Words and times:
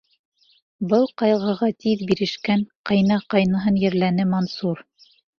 Был 0.93 1.03
ҡайғыға 1.21 1.67
тиҙ 1.83 1.99
бирешкән 2.11 2.63
ҡәйнә-ҡайныһын 2.91 3.77
ерләне 3.83 4.25
Мансур. 4.31 4.83